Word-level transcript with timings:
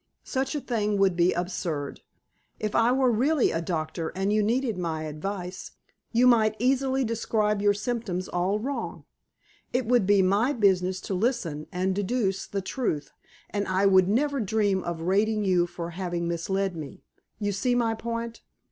Such 0.25 0.55
a 0.55 0.61
thing 0.61 0.97
would 0.97 1.15
be 1.15 1.31
absurd. 1.31 2.01
If 2.59 2.73
I 2.73 2.91
were 2.91 3.11
really 3.11 3.51
a 3.51 3.61
doctor, 3.61 4.09
and 4.15 4.33
you 4.33 4.41
needed 4.41 4.75
my 4.75 5.03
advice, 5.03 5.73
you 6.11 6.25
might 6.25 6.55
easily 6.57 7.03
describe 7.03 7.61
your 7.61 7.75
symptoms 7.75 8.27
all 8.27 8.57
wrong. 8.57 9.05
It 9.73 9.85
would 9.85 10.07
be 10.07 10.23
my 10.23 10.53
business 10.53 11.01
to 11.01 11.13
listen, 11.13 11.67
and 11.71 11.93
deduce 11.93 12.47
the 12.47 12.61
truth, 12.63 13.11
and 13.51 13.67
I 13.67 13.85
would 13.85 14.07
never 14.07 14.39
dream 14.39 14.81
of 14.83 15.01
rating 15.01 15.45
you 15.45 15.67
for 15.67 15.91
having 15.91 16.27
misled 16.27 16.75
me. 16.75 17.03
You 17.37 17.51
see 17.51 17.75
my 17.75 17.93
point?" 17.93 18.41